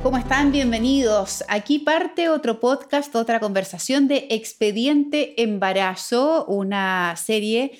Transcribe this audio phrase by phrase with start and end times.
[0.00, 0.52] ¿Cómo están?
[0.52, 1.42] Bienvenidos.
[1.48, 7.72] Aquí parte otro podcast, otra conversación de Expediente Embarazo, una serie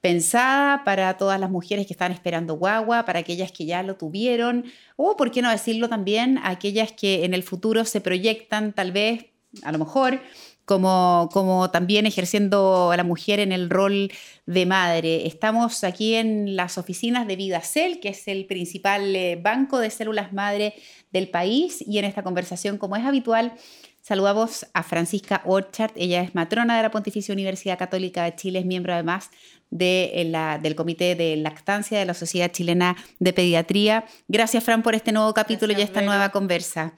[0.00, 4.64] pensada para todas las mujeres que están esperando guagua, para aquellas que ya lo tuvieron,
[4.96, 9.26] o por qué no decirlo también, aquellas que en el futuro se proyectan tal vez,
[9.62, 10.20] a lo mejor,
[10.66, 14.10] como, como también ejerciendo a la mujer en el rol
[14.46, 15.26] de madre.
[15.26, 20.32] Estamos aquí en las oficinas de VidaCell, que es el principal eh, banco de células
[20.32, 20.74] madre
[21.12, 23.54] del país, y en esta conversación, como es habitual,
[24.02, 25.92] saludamos a Francisca Orchard.
[25.94, 29.30] Ella es matrona de la Pontificia Universidad Católica de Chile, es miembro además
[29.70, 34.04] de eh, la, del Comité de Lactancia de la Sociedad Chilena de Pediatría.
[34.26, 36.94] Gracias, Fran, por este nuevo capítulo y esta nueva conversa.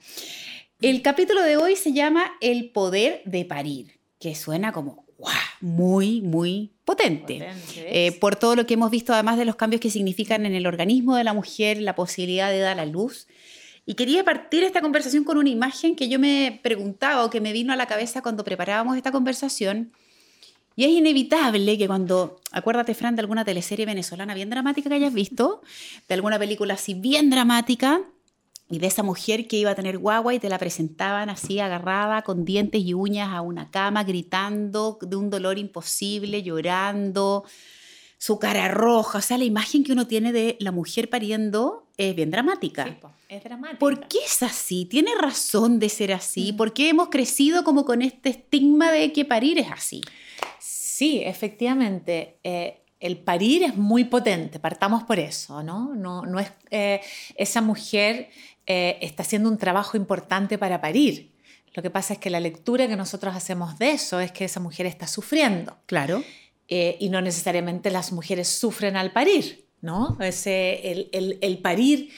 [0.81, 5.03] El capítulo de hoy se llama El poder de parir, que suena como
[5.59, 7.49] muy, muy potente.
[7.75, 10.65] Eh, por todo lo que hemos visto, además de los cambios que significan en el
[10.65, 13.27] organismo de la mujer, la posibilidad de dar a luz.
[13.85, 17.51] Y quería partir esta conversación con una imagen que yo me preguntaba o que me
[17.51, 19.91] vino a la cabeza cuando preparábamos esta conversación.
[20.77, 25.13] Y es inevitable que cuando, acuérdate, Fran, de alguna teleserie venezolana bien dramática que hayas
[25.13, 25.61] visto,
[26.07, 28.01] de alguna película así bien dramática,
[28.69, 32.21] y de esa mujer que iba a tener guagua y te la presentaban así agarrada
[32.21, 37.45] con dientes y uñas a una cama, gritando de un dolor imposible, llorando,
[38.19, 39.17] su cara roja.
[39.17, 42.85] O sea, la imagen que uno tiene de la mujer pariendo es bien dramática.
[42.85, 42.95] Sí,
[43.29, 43.79] es dramática.
[43.79, 44.85] ¿Por qué es así?
[44.85, 46.53] ¿Tiene razón de ser así?
[46.53, 46.57] Mm.
[46.57, 50.01] ¿Por qué hemos crecido como con este estigma de que parir es así?
[50.59, 52.37] Sí, efectivamente.
[52.43, 55.95] Eh, el parir es muy potente, partamos por eso, ¿no?
[55.95, 57.01] No, no es eh,
[57.35, 58.29] esa mujer
[58.65, 61.31] eh, está haciendo un trabajo importante para parir.
[61.73, 64.59] Lo que pasa es que la lectura que nosotros hacemos de eso es que esa
[64.59, 65.77] mujer está sufriendo.
[65.85, 66.23] Claro.
[66.67, 70.17] Eh, y no necesariamente las mujeres sufren al parir, ¿no?
[70.19, 72.11] Ese, el, el, parir,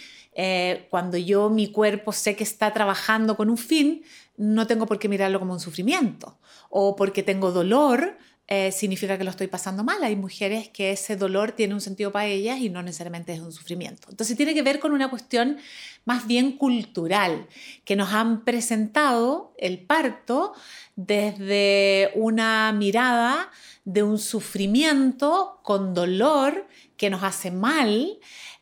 [0.89, 4.03] cuando yo mi cuerpo sé que está trabajando con un fin,
[4.35, 6.39] no tengo por qué mirarlo como un sufrimiento.
[6.69, 8.17] O porque tengo dolor,
[8.53, 10.03] eh, significa que lo estoy pasando mal.
[10.03, 13.53] Hay mujeres que ese dolor tiene un sentido para ellas y no necesariamente es un
[13.53, 14.09] sufrimiento.
[14.09, 15.57] Entonces tiene que ver con una cuestión
[16.03, 17.47] más bien cultural,
[17.85, 20.51] que nos han presentado el parto
[20.97, 23.49] desde una mirada
[23.85, 28.19] de un sufrimiento con dolor que nos hace mal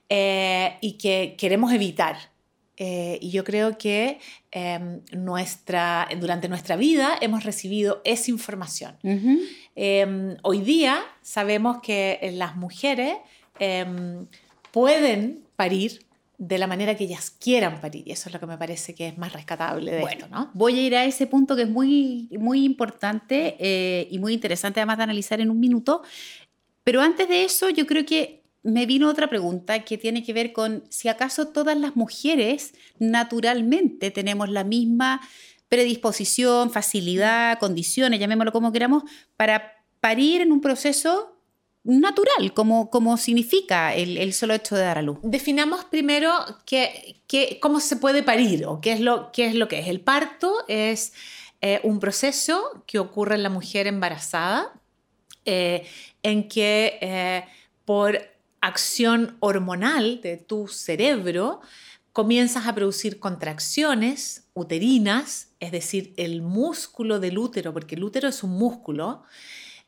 [0.07, 2.15] eh, y que queremos evitar.
[2.81, 4.19] Eh, y yo creo que
[4.51, 8.95] em, nuestra, durante nuestra vida hemos recibido esa información.
[9.75, 13.17] Em, hoy día sabemos que las mujeres
[13.59, 14.25] em,
[14.71, 16.05] pueden parir
[16.37, 18.07] de la manera que ellas quieran parir.
[18.07, 20.49] Y eso es lo que me parece que es más rescatable de esto, ¿no?
[20.53, 24.79] Voy a ir a ese punto que es muy, muy importante eh, y muy interesante
[24.79, 26.01] además de analizar en un minuto.
[26.85, 30.53] Pero antes de eso, yo creo que me vino otra pregunta que tiene que ver
[30.53, 35.21] con si acaso todas las mujeres naturalmente tenemos la misma
[35.69, 39.03] predisposición, facilidad, condiciones, llamémoslo como queramos,
[39.37, 41.35] para parir en un proceso
[41.83, 45.19] natural, como, significa el, solo hecho de dar a luz.
[45.23, 46.33] Definamos primero
[46.65, 47.21] qué,
[47.61, 49.87] cómo se puede parir o qué es lo, qué es, lo que es.
[49.87, 51.13] El parto es
[51.61, 54.73] eh, un proceso que ocurre en la mujer embarazada,
[55.45, 55.85] eh,
[56.21, 57.45] en que eh,
[57.85, 58.19] por
[58.61, 61.61] acción hormonal de tu cerebro,
[62.13, 68.43] comienzas a producir contracciones uterinas, es decir, el músculo del útero, porque el útero es
[68.43, 69.23] un músculo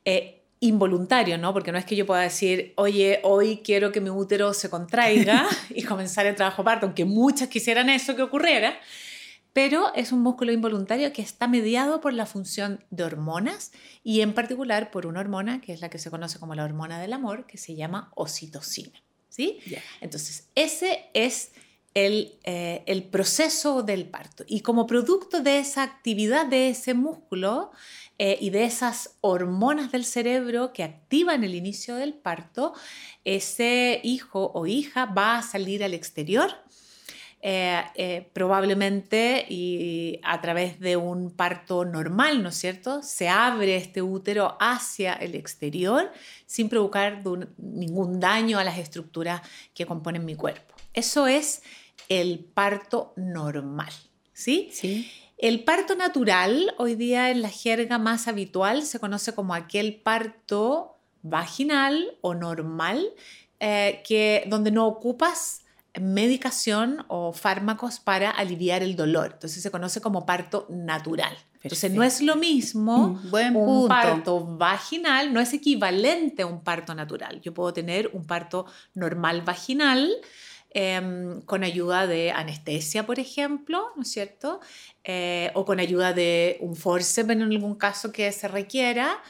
[0.06, 1.54] eh, involuntario, ¿no?
[1.54, 5.48] Porque no es que yo pueda decir, oye, hoy quiero que mi útero se contraiga
[5.70, 8.80] y comenzar el trabajo parto, aunque muchas quisieran eso que ocurriera,
[9.54, 13.72] pero es un músculo involuntario que está mediado por la función de hormonas
[14.04, 17.00] y en particular por una hormona que es la que se conoce como la hormona
[17.00, 19.04] del amor, que se llama oxitocina.
[19.30, 19.60] ¿sí?
[20.00, 21.52] Entonces, ese es
[21.94, 24.46] el, eh, el, proceso del parto.
[24.48, 27.72] Y como producto de esa actividad de ese músculo
[28.18, 32.74] eh, y de esas hormonas del cerebro que activan el inicio del parto,
[33.26, 36.52] ese hijo o hija va a salir al exterior
[37.44, 43.02] eh, eh, probablemente y a través de un parto normal, ¿no es cierto?
[43.02, 46.12] Se abre este útero hacia el exterior
[46.46, 47.24] sin provocar
[47.58, 49.42] ningún daño a las estructuras
[49.74, 50.76] que componen mi cuerpo.
[50.94, 51.64] Eso es
[52.10, 53.92] el parto normal,
[54.34, 54.70] ¿sí?
[54.72, 55.12] Sí.
[55.40, 61.00] El parto natural, hoy día en la jerga más habitual, se conoce como aquel parto
[61.24, 63.04] vaginal o normal,
[63.60, 65.61] eh, que, donde no ocupas
[66.00, 69.32] medicación o fármacos para aliviar el dolor.
[69.34, 71.38] Entonces se conoce como parto natural.
[71.64, 76.96] Entonces no es lo mismo mm, un parto vaginal, no es equivalente a un parto
[76.96, 77.40] natural.
[77.42, 78.66] Yo puedo tener un parto
[78.96, 80.10] normal vaginal
[80.72, 84.60] em, con ayuda de anestesia, por ejemplo, ¿no es cierto?
[85.04, 89.22] Eh, o con ayuda de un forceps en algún caso que se requiera.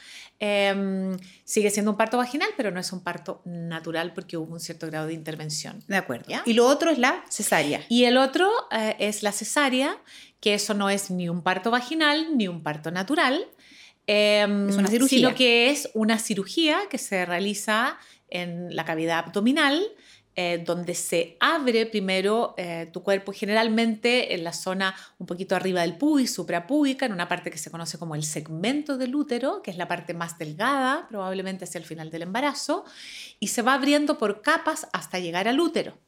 [0.44, 4.58] Em, sigue siendo un parto vaginal, pero no es un parto natural porque hubo un
[4.58, 5.84] cierto grado de intervención.
[5.86, 6.34] De acuerdo.
[6.44, 7.82] Y lo otro es la cesárea.
[7.88, 9.96] Y el otro eh, es la cesárea,
[10.40, 13.46] que eso no es ni un parto vaginal ni un parto natural.
[14.08, 15.18] Em, es una cirugía.
[15.18, 17.96] Sino que es una cirugía que se realiza
[18.28, 19.80] en la cavidad abdominal
[20.34, 25.82] eh, donde se abre primero eh, tu cuerpo, generalmente en la zona un poquito arriba
[25.82, 29.70] del pubis, suprapúbica, en una parte que se conoce como el segmento del útero, que
[29.70, 32.86] es la parte más delgada, probablemente hacia el final del embarazo,
[33.40, 35.98] y se va abriendo por capas hasta llegar al útero.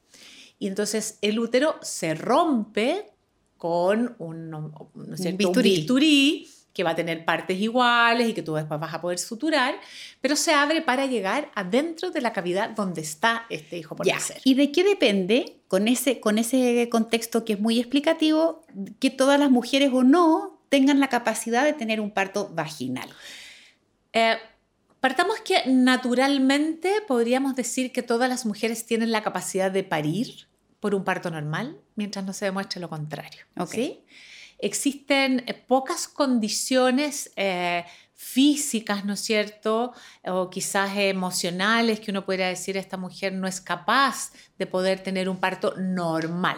[0.58, 3.12] Y entonces el útero se rompe
[3.58, 8.92] con un, un bisturí que va a tener partes iguales y que tú después vas
[8.92, 9.76] a poder suturar,
[10.20, 14.40] pero se abre para llegar adentro de la cavidad donde está este hijo por nacer.
[14.44, 18.66] ¿Y de qué depende, con ese, con ese contexto que es muy explicativo,
[18.98, 23.08] que todas las mujeres o no tengan la capacidad de tener un parto vaginal?
[24.12, 24.36] Eh,
[24.98, 30.48] partamos que naturalmente podríamos decir que todas las mujeres tienen la capacidad de parir
[30.80, 33.44] por un parto normal, mientras no se demuestre lo contrario.
[33.70, 34.02] ¿sí?
[34.64, 37.84] Existen eh, pocas condiciones eh,
[38.14, 39.92] físicas, ¿no es cierto?
[40.24, 45.28] O quizás emocionales que uno pudiera decir esta mujer no es capaz de poder tener
[45.28, 46.56] un parto normal.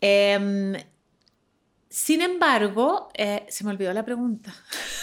[0.00, 0.74] Em,
[1.88, 4.54] sin embargo, eh, se me olvidó la pregunta.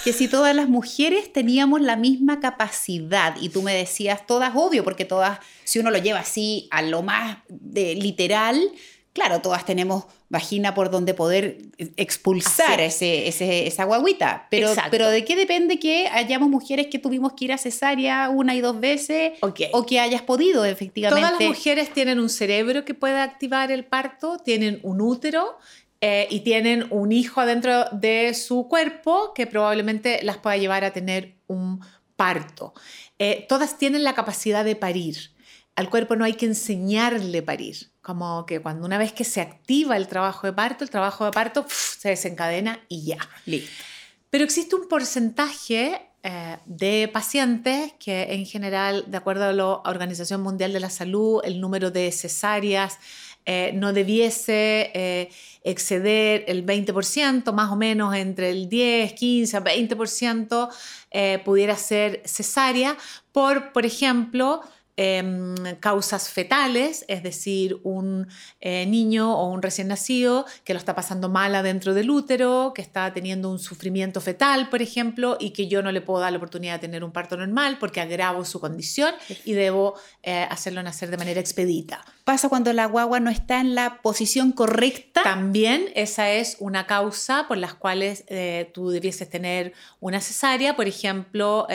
[0.03, 4.83] Que si todas las mujeres teníamos la misma capacidad, y tú me decías todas, obvio,
[4.83, 8.71] porque todas, si uno lo lleva así a lo más literal,
[9.13, 11.57] claro, todas tenemos vagina por donde poder
[11.97, 14.47] expulsar ese, esa guaguita.
[14.49, 18.55] Pero, pero ¿de qué depende que hayamos mujeres que tuvimos que ir a cesárea una
[18.55, 21.21] y dos veces o que hayas podido efectivamente?
[21.21, 25.57] Todas las mujeres tienen un cerebro que puede activar el parto, tienen un útero
[26.01, 30.93] eh, y tienen un hijo adentro de su cuerpo que probablemente las pueda llevar a
[30.93, 31.81] tener un
[32.15, 32.73] parto.
[33.17, 35.31] Eh, todas tienen la capacidad de parir.
[35.79, 39.95] Al cuerpo no hay que enseñarle parir como que cuando una vez que se activa
[39.95, 43.17] el trabajo de parto, el trabajo de parto se desencadena y ya.
[43.45, 43.71] Listo.
[44.29, 50.41] Pero existe un porcentaje eh, de pacientes que en general, de acuerdo a la Organización
[50.41, 52.97] Mundial de la Salud, el número de cesáreas
[53.45, 55.29] eh, no debiese eh,
[55.63, 62.97] exceder el 20%, más o menos entre el 10, 15, 20% pudiera ser cesárea
[63.31, 64.61] por, por ejemplo,
[65.01, 68.27] Em, causas fetales, es decir, un
[68.59, 72.81] eh, niño o un recién nacido que lo está pasando mal adentro del útero, que
[72.81, 76.37] está teniendo un sufrimiento fetal, por ejemplo, y que yo no le puedo dar la
[76.37, 79.15] oportunidad de tener un parto normal porque agravo su condición
[79.45, 82.03] y debo eh, hacerlo nacer de manera expedita.
[82.25, 85.23] Pasa cuando la guagua no está en la posición correcta.
[85.23, 90.75] También esa es una causa por las cuales eh, tú debieses tener una cesárea.
[90.75, 91.67] Por ejemplo,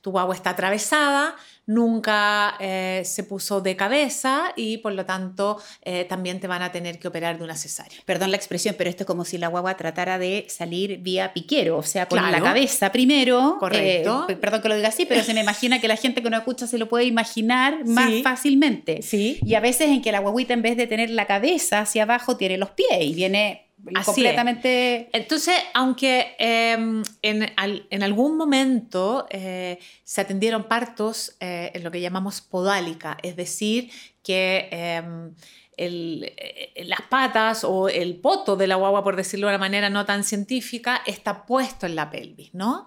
[0.00, 1.36] tu guagua está atravesada,
[1.66, 6.72] nunca eh, se puso de cabeza y por lo tanto eh, también te van a
[6.72, 7.98] tener que operar de una cesárea.
[8.04, 11.78] Perdón la expresión, pero esto es como si la guagua tratara de salir vía piquero,
[11.78, 13.56] o sea, por la cabeza primero.
[13.58, 14.26] Correcto.
[14.28, 16.36] Eh, perdón que lo diga así, pero se me imagina que la gente que no
[16.36, 19.02] escucha se lo puede imaginar más fácilmente.
[19.02, 19.38] Sí.
[19.44, 22.36] Y a veces en que la guaguita en vez de tener la cabeza hacia abajo
[22.36, 23.71] tiene los pies y viene
[24.04, 25.08] completamente...
[25.12, 32.40] Entonces, aunque em, en, algún momento eh, se atendieron partos eh, en lo que llamamos
[32.40, 33.90] podálica, es decir,
[34.22, 35.34] que em,
[35.76, 40.04] eh, las patas o el poto de la guagua, por decirlo de una manera no
[40.04, 42.86] tan científica, está puesto en la pelvis, ¿no?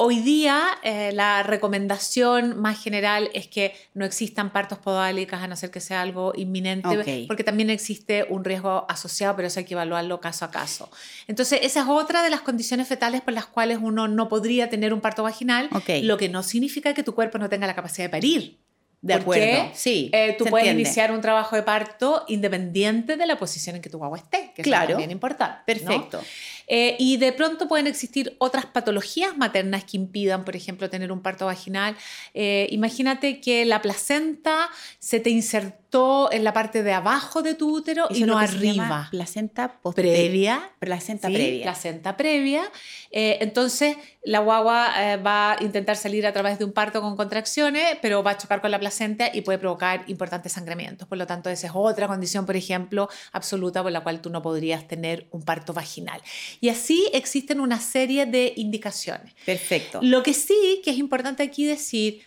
[0.00, 5.56] Hoy día eh, la recomendación más general es que no existan partos podálicas a no
[5.56, 9.74] ser que sea algo inminente, porque también existe un riesgo asociado, pero eso hay que
[9.74, 10.88] evaluarlo caso a caso.
[11.26, 14.94] Entonces, esa es otra de las condiciones fetales por las cuales uno no podría tener
[14.94, 15.68] un parto vaginal,
[16.02, 18.58] lo que no significa que tu cuerpo no tenga la capacidad de parir.
[19.00, 20.10] De acuerdo, sí.
[20.12, 23.98] Eh, tú puedes iniciar un trabajo de parto independiente de la posición en que tu
[23.98, 24.92] guagua esté, que claro.
[24.92, 25.60] es bien importante.
[25.66, 26.20] Perfecto.
[26.68, 31.20] Eh, y de pronto pueden existir otras patologías maternas que impidan, por ejemplo, tener un
[31.20, 31.96] parto vaginal.
[32.34, 37.74] Eh, imagínate que la placenta se te insertó en la parte de abajo de tu
[37.74, 39.08] útero y no arriba.
[39.10, 40.70] placenta previa.
[40.78, 41.62] Placenta previa.
[41.62, 42.62] Placenta previa.
[43.10, 47.96] Eh, entonces, la guagua va a intentar salir a través de un parto con contracciones,
[48.02, 51.08] pero va a chocar con la placenta y puede provocar importantes sangramientos.
[51.08, 54.42] Por lo tanto, esa es otra condición, por ejemplo, absoluta por la cual tú no
[54.42, 56.20] podrías tener un parto vaginal.
[56.60, 59.34] Y así existen una serie de indicaciones.
[59.44, 60.00] Perfecto.
[60.02, 62.22] Lo que sí que es importante aquí decir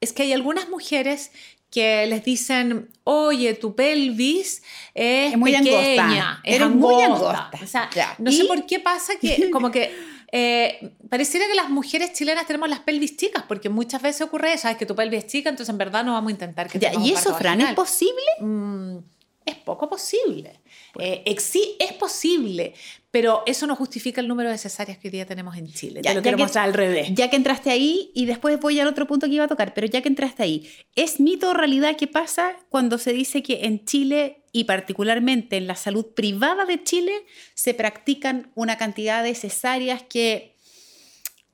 [0.00, 1.30] es que hay algunas mujeres
[1.70, 4.62] que les dicen, oye, tu pelvis
[4.94, 7.50] es, muy pequeña, es muy angosta.
[7.62, 9.92] O sea, no sé por qué pasa que como que
[10.32, 14.76] eh, pareciera que las mujeres chilenas tenemos las pelvis chicas, porque muchas veces ocurre, sabes
[14.76, 17.12] que tu pelvis es chica, entonces en verdad no vamos a intentar que ya, ¿Y
[17.12, 18.22] eso, Fran, es posible?
[18.40, 18.98] Mm,
[19.44, 20.60] es poco posible.
[20.98, 22.74] Eh, es posible,
[23.16, 26.02] pero eso no justifica el número de cesáreas que hoy día tenemos en Chile.
[26.04, 27.08] Ya, Te lo quiero mostrar al revés.
[27.14, 29.86] Ya que entraste ahí, y después voy al otro punto que iba a tocar, pero
[29.86, 33.86] ya que entraste ahí, ¿es mito o realidad qué pasa cuando se dice que en
[33.86, 40.02] Chile y particularmente en la salud privada de Chile se practican una cantidad de cesáreas
[40.02, 40.54] que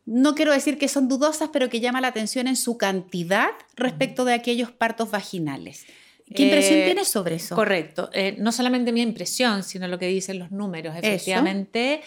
[0.04, 4.24] no quiero decir que son dudosas, pero que llama la atención en su cantidad respecto
[4.24, 5.86] de aquellos partos vaginales?
[6.34, 7.54] ¿Qué impresión eh, tienes sobre eso?
[7.54, 8.10] Correcto.
[8.12, 10.94] Eh, no solamente mi impresión, sino lo que dicen los números.
[10.96, 12.02] Efectivamente,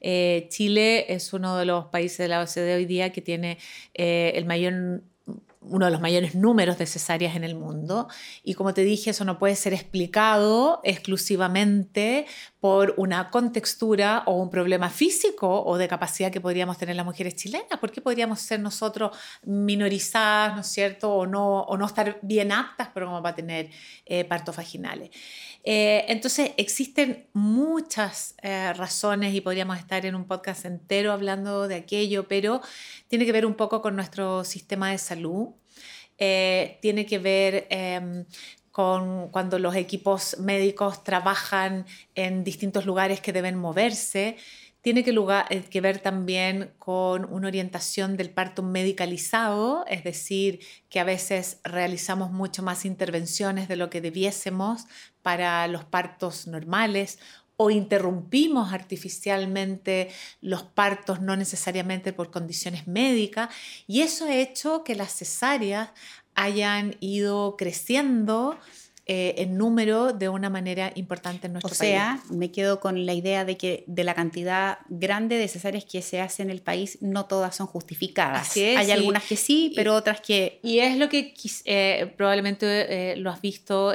[0.00, 3.58] eh, Chile es uno de los países de la OCDE hoy día que tiene
[3.94, 5.02] el mayor
[5.62, 8.08] uno de los mayores números de cesáreas en el mundo.
[8.42, 12.26] Y como te dije, eso no puede ser explicado exclusivamente
[12.60, 17.34] por una contextura o un problema físico o de capacidad que podríamos tener las mujeres
[17.34, 17.78] chilenas.
[17.80, 21.10] ¿Por qué podríamos ser nosotros minorizadas, ¿no es cierto?
[21.10, 23.70] O no, o no estar bien aptas, pero como para tener
[24.04, 25.10] eh, partos vaginales.
[25.64, 31.76] Eh, entonces, existen muchas eh, razones y podríamos estar en un podcast entero hablando de
[31.76, 32.60] aquello, pero
[33.08, 35.48] tiene que ver un poco con nuestro sistema de salud.
[36.18, 38.26] Tiene que ver em,
[38.70, 44.36] con cuando los equipos médicos trabajan en distintos lugares que deben moverse
[44.82, 51.04] tiene eh, que, ver también con una orientación del parto medicalizado, es decir, que a
[51.04, 54.86] veces realizamos mucho más intervenciones de lo que debiésemos
[55.22, 57.18] para los partos normales
[57.62, 60.08] o interrumpimos artificialmente
[60.40, 63.50] los partos no necesariamente por condiciones médicas
[63.86, 65.90] y eso ha hecho que las cesáreas
[66.34, 68.58] hayan ido creciendo
[69.06, 71.80] eh, en número de una manera importante en nuestro país.
[71.80, 75.84] O sea, me quedo con la idea de que de la cantidad grande de cesáreas
[75.84, 78.56] que se hace en el país, no todas son justificadas.
[78.56, 80.60] Hay algunas que sí, pero otras que...
[80.62, 81.34] Y es lo que
[81.64, 83.92] eh, probablemente eh, lo has visto,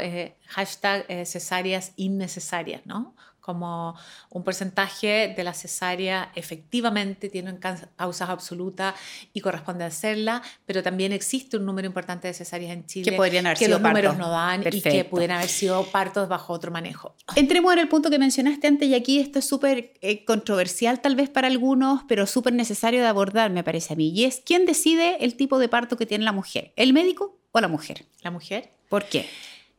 [0.47, 3.15] hashtag cesáreas innecesarias, ¿no?
[3.45, 3.95] Como
[4.31, 8.95] un porcentaje de la cesárea efectivamente tienen causas absolutas
[9.33, 13.45] y corresponde hacerla, pero también existe un número importante de cesáreas en Chile que, podrían
[13.45, 17.15] haber que los números no dan y que pudieran haber sido partos bajo otro manejo.
[17.35, 21.15] Entremos en el punto que mencionaste antes y aquí esto es súper eh, controversial tal
[21.15, 24.65] vez para algunos, pero súper necesario de abordar, me parece a mí, y es quién
[24.65, 28.05] decide el tipo de parto que tiene la mujer, el médico o la mujer.
[28.23, 28.71] La mujer.
[28.89, 29.27] ¿Por qué?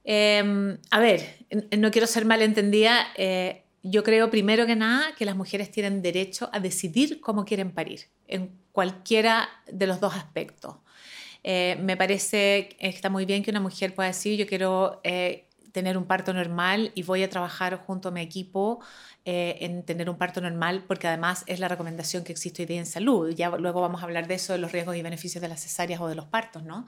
[0.09, 1.45] Em, a ver,
[1.77, 3.09] no quiero ser malentendida.
[3.17, 7.73] Eh, yo creo primero que nada que las mujeres tienen derecho a decidir cómo quieren
[7.73, 10.77] parir, en cualquiera de los dos aspectos.
[11.43, 15.49] Eh, me parece que está muy bien que una mujer pueda decir, yo quiero eh,
[15.73, 18.81] tener un parto normal y voy a trabajar junto a mi equipo
[19.29, 22.87] en tener un parto normal, porque además es la recomendación que existe hoy día en
[22.87, 23.35] salud.
[23.35, 26.01] Ya luego vamos a hablar de eso, de los riesgos y beneficios de las cesáreas
[26.01, 26.87] o de los partos, ¿no?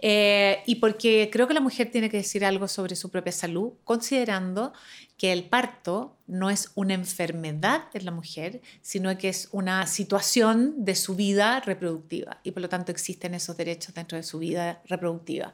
[0.00, 3.72] Eh, y porque creo que la mujer tiene que decir algo sobre su propia salud,
[3.84, 4.72] considerando
[5.16, 10.84] que el parto no es una enfermedad en la mujer, sino que es una situación
[10.84, 14.80] de su vida reproductiva y por lo tanto existen esos derechos dentro de su vida
[14.86, 15.52] reproductiva.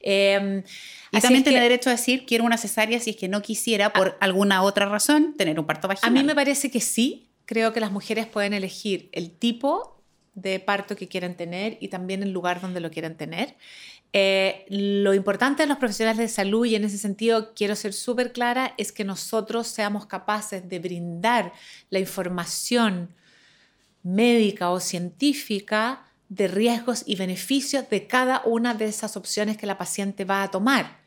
[0.00, 0.64] Eh,
[1.12, 4.16] y también tiene derecho a decir quiero una cesárea si es que no quisiera por
[4.20, 6.10] alguna otra razón tener un parto vaginal.
[6.10, 9.93] A mí me parece que sí, creo que las mujeres pueden elegir el tipo
[10.34, 13.56] de parto que quieren tener y también el lugar donde lo quieren tener.
[14.12, 18.32] Eh, lo importante de los profesionales de salud, y en ese sentido quiero ser súper
[18.32, 21.52] clara, es que nosotros seamos capaces de brindar
[21.90, 23.08] la información
[24.04, 29.78] médica o científica de riesgos y beneficios de cada una de esas opciones que la
[29.78, 31.03] paciente va a tomar.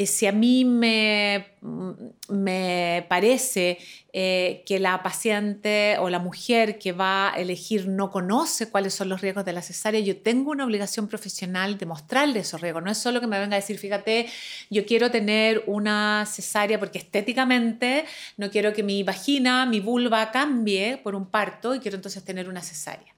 [0.00, 1.90] Eh, si a mí me, mm,
[2.28, 3.78] me parece
[4.12, 9.08] eh, que la paciente o la mujer que va a elegir no conoce cuáles son
[9.08, 12.84] los riesgos de la cesárea, yo tengo una obligación profesional de mostrarle esos riesgos.
[12.84, 14.28] No es solo que me venga a decir, fíjate,
[14.70, 18.04] yo quiero tener una cesárea porque estéticamente
[18.36, 22.48] no quiero que mi vagina, mi vulva cambie por un parto y quiero entonces tener
[22.48, 23.16] una cesárea.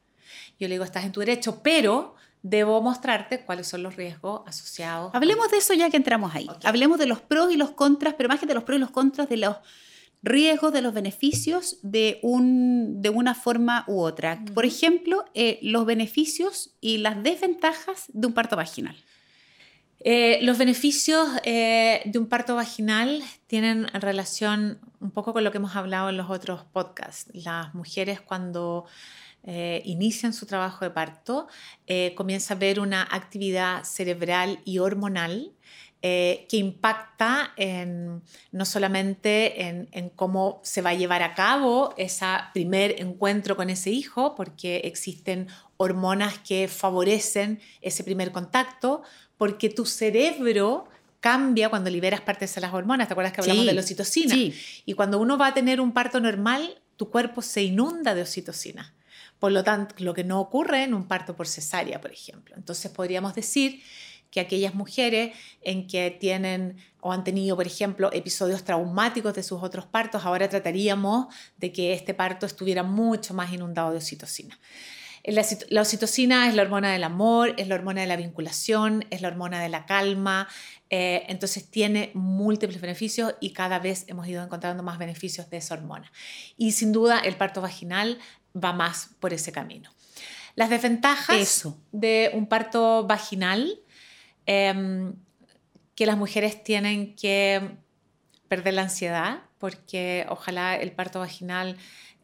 [0.58, 5.14] Yo le digo, estás en tu derecho, pero debo mostrarte cuáles son los riesgos asociados.
[5.14, 6.48] Hablemos de eso ya que entramos ahí.
[6.64, 8.90] Hablemos de los pros y los contras, pero más que de los pros y los
[8.90, 9.56] contras, de los
[10.22, 14.42] riesgos, de los beneficios de, un, de una forma u otra.
[14.54, 18.96] Por ejemplo, eh, los beneficios y las desventajas de un parto vaginal.
[20.02, 25.58] Eh, los beneficios eh, de un parto vaginal tienen relación un poco con lo que
[25.58, 27.30] hemos hablado en los otros podcasts.
[27.34, 28.86] Las mujeres cuando
[29.44, 31.48] eh, inician su trabajo de parto
[32.14, 35.52] comienzan a ver una actividad cerebral y hormonal
[36.02, 42.24] que impacta en, no solamente en, en, cómo se va a llevar a cabo ese
[42.54, 49.02] primer encuentro con ese hijo, porque existen hormonas que favorecen ese primer contacto,
[49.36, 50.86] porque tu cerebro
[51.20, 53.08] cambia cuando liberas partes de las hormonas.
[53.08, 54.34] ¿Te acuerdas que hablamos de la oxitocina?
[54.34, 54.54] Sí.
[54.84, 58.94] Y cuando uno va a tener un parto normal, tu cuerpo se inunda de oxitocina.
[59.40, 62.54] Por lo tanto, lo que no ocurre en un parto por cesárea, por ejemplo.
[62.56, 63.82] Entonces podríamos decir
[64.30, 69.62] que aquellas mujeres en que tienen o han tenido, por ejemplo, episodios traumáticos de sus
[69.62, 74.58] otros partos, ahora trataríamos de que este parto estuviera mucho más inundado de oxitocina.
[75.24, 79.28] La, oxitocina es la hormona del amor, es la hormona de la vinculación, es la
[79.28, 80.48] hormona de la calma,
[80.88, 85.74] eh, entonces tiene múltiples beneficios y cada vez hemos ido encontrando más beneficios de esa
[85.74, 86.10] hormona.
[86.56, 88.18] Y sin duda el parto vaginal
[88.56, 89.90] va más por ese camino.
[90.54, 93.80] Las desventajas de un parto vaginal,
[94.46, 95.14] em,
[95.94, 97.76] que las mujeres tienen que
[98.48, 101.76] perder la ansiedad, porque ojalá el parto vaginal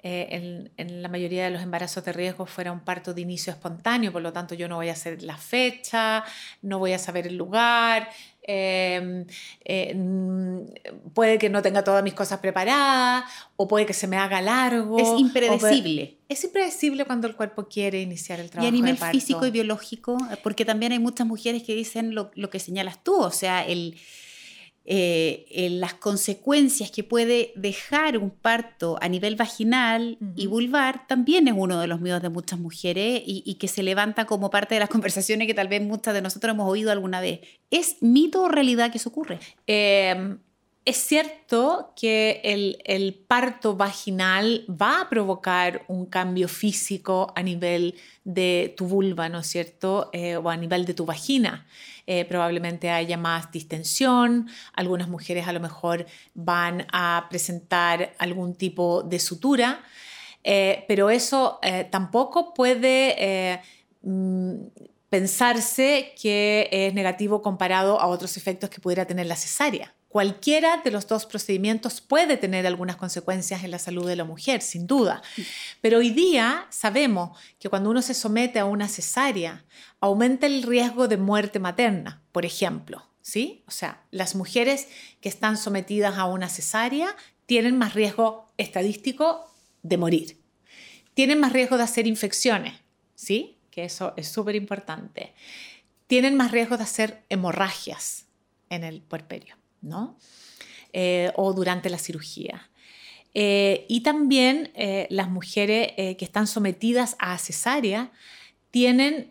[0.08, 4.12] eh, en, la mayoría de los embarazos de riesgo fuera un parto de inicio espontáneo,
[4.12, 6.22] por lo tanto yo no voy a hacer la fecha,
[6.62, 8.08] no voy a saber el lugar,
[8.42, 9.26] em,
[9.64, 13.24] eh, mm, puede que no tenga todas mis cosas preparadas
[13.56, 14.96] o puede que se me haga largo.
[14.96, 16.18] Es impredecible.
[16.28, 18.64] Es impredecible cuando el cuerpo quiere iniciar el trabajo.
[18.64, 22.48] Y a nivel físico y biológico, porque también hay muchas mujeres que dicen lo, lo
[22.48, 23.96] que señalas tú, o sea, el
[24.88, 31.54] eh, las consecuencias que puede dejar un parto a nivel vaginal y vulvar también es
[31.56, 34.88] uno de los miedos de muchas mujeres y, que se levanta como parte de las
[34.96, 37.40] conversaciones que tal vez muchas de nosotros hemos oído alguna vez.
[37.70, 39.40] ¿Es mito o realidad que eso ocurre?
[39.66, 40.38] Em,
[40.86, 48.72] es cierto que el, parto vaginal va a provocar un cambio físico a nivel de
[48.76, 50.10] tu vulva, ¿no es cierto?
[50.12, 51.66] Eh, o a nivel de tu vagina.
[52.06, 59.02] Eh, probablemente haya más distensión, algunas mujeres a lo mejor van a presentar algún tipo
[59.02, 59.82] de sutura,
[60.44, 61.58] eh, pero eso
[61.90, 63.60] tampoco puede
[64.02, 64.54] mm,
[65.10, 69.92] pensarse que es negativo comparado a otros efectos que pudiera tener la cesárea.
[70.16, 74.62] Cualquiera de los dos procedimientos puede tener algunas consecuencias en la salud de la mujer,
[74.62, 75.20] sin duda.
[75.82, 79.66] Pero hoy día sabemos que cuando uno se somete a una cesárea,
[80.00, 83.06] aumenta el riesgo de muerte materna, por ejemplo.
[83.20, 83.62] ¿sí?
[83.66, 84.88] O sea, las mujeres
[85.20, 89.52] que están sometidas a una cesárea tienen más riesgo estadístico
[89.82, 90.40] de morir.
[91.12, 92.72] Tienen más riesgo de hacer infecciones,
[93.14, 93.58] ¿sí?
[93.70, 95.34] Que eso es súper importante.
[96.06, 98.24] Tienen más riesgo de hacer hemorragias
[98.70, 99.56] en el puerperio.
[99.86, 100.18] ¿No?
[100.98, 102.70] Eh, o durante la cirugía.
[103.34, 108.12] Eh, y también eh, las mujeres que están sometidas a cesárea
[108.70, 109.30] tienen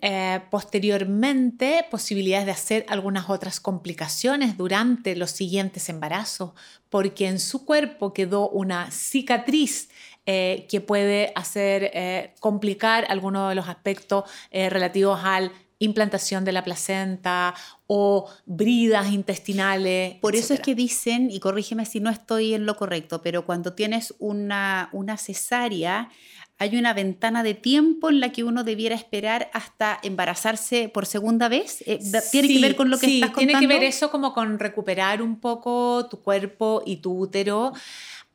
[0.49, 6.51] posteriormente posibilidades de hacer algunas otras complicaciones durante los siguientes embarazos,
[6.89, 9.89] porque en su cuerpo quedó una cicatriz
[10.25, 17.53] que puede hacer complicar algunos de los aspectos relativos al implantación de la placenta
[17.87, 20.15] o bridas intestinales.
[20.15, 23.73] Por eso es que dicen, y corrígeme si no estoy en lo correcto, pero cuando
[23.73, 26.09] tienes una, una cesárea,
[26.57, 31.49] hay una ventana de tiempo en la que uno debiera esperar hasta embarazarse por segunda
[31.49, 31.83] vez.
[31.85, 31.99] Eh,
[32.31, 33.59] ¿Tiene que ver con lo que estás contando?
[33.59, 37.73] Tiene que ver eso como con recuperar un poco tu cuerpo y tu útero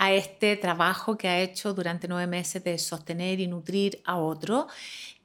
[0.00, 4.66] a este trabajo que ha hecho durante nueve meses de sostener y nutrir a otro.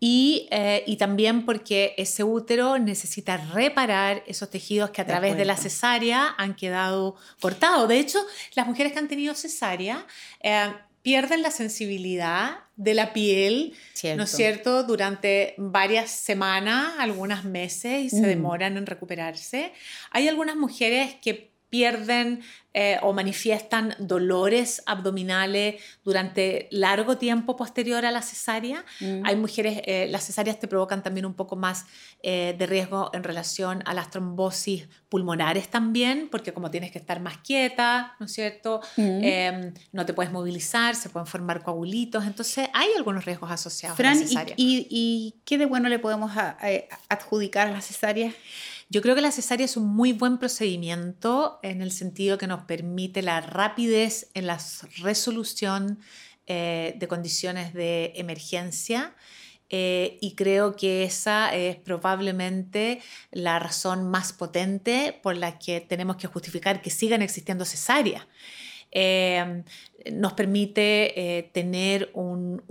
[0.02, 5.46] Y, eh, y, también porque ese útero necesita reparar esos tejidos que a través de,
[5.46, 7.88] la cesárea han quedado cortados.
[7.88, 8.20] De hecho,
[8.54, 10.06] las mujeres que han tenido cesárea
[10.42, 13.76] eh, pierden la sensibilidad de la piel,
[14.18, 18.26] ¿no es cierto?, durante varias semanas, algunos meses y se mm.
[18.26, 19.72] demoran en recuperarse.
[20.12, 22.40] Hay algunas mujeres que pierden
[22.74, 28.86] eh, o manifiestan dolores abdominales durante largo tiempo posterior a la cesárea.
[29.02, 29.26] Mm.
[29.26, 31.86] Hay mujeres, eh, las cesáreas te provocan también un poco más
[32.24, 37.20] eh, de riesgo en relación a las trombosis pulmonares también, porque como tienes que estar
[37.20, 38.80] más quieta, ¿no es cierto?
[38.96, 39.24] Mm.
[39.24, 44.04] Em, no te puedes movilizar, se pueden formar coagulitos, entonces hay algunos riesgos asociados a
[44.04, 44.56] la cesárea.
[44.58, 46.32] ¿y, y, qué de bueno le podemos
[47.10, 48.32] adjudicar a la cesárea?
[48.90, 52.64] Yo creo que la cesárea es un muy buen procedimiento en el sentido que nos
[52.64, 54.60] permite la rapidez en la
[54.98, 56.00] resolución
[56.48, 59.16] eh, de condiciones de emergencia.
[59.70, 66.18] eh, y creo que esa es probablemente la razón más potente por la que tenemos
[66.18, 68.28] que justificar que sigan existiendo cesáreas.
[68.98, 69.64] Eh,
[70.14, 72.62] nos permite eh, tener un,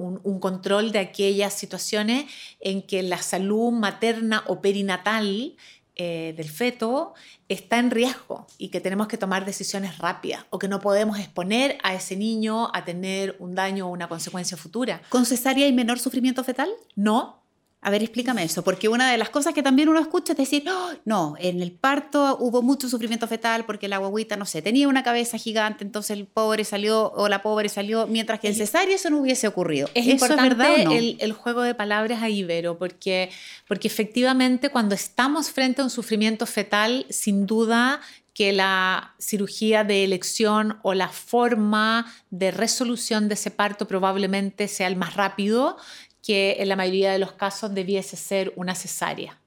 [0.41, 2.25] control de aquellas situaciones
[2.61, 5.55] en que la salud materna o perinatal
[5.97, 7.15] del feto
[7.49, 11.79] está en riesgo y que tenemos que tomar decisiones rápidas o que no podemos exponer
[11.83, 15.03] a ese niño a tener un daño o una consecuencia futura.
[15.09, 16.69] ¿Con cesárea hay menor sufrimiento fetal?
[16.97, 17.44] No,
[17.85, 20.65] a ver, explícame eso, porque una de las cosas que también uno escucha es decir,
[20.67, 20.93] ¡Oh!
[21.05, 25.03] no, en el parto hubo mucho sufrimiento fetal porque la guaguita, no sé, tenía una
[25.03, 29.11] cabeza gigante, entonces el pobre salió o la pobre salió, mientras que en cesárea eso
[29.11, 29.91] no hubiese ocurrido.
[29.93, 33.29] Es importante el, juego de palabras a Ibero, porque,
[33.69, 38.01] porque efectivamente cuando estamos frente a un sufrimiento fetal, sin duda
[38.35, 44.89] que la cirugía de elección o la forma de resolución de ese parto probablemente sea
[44.89, 45.77] el más rápido
[46.25, 49.39] que en la mayoría de los casos debiese ser una cesárea.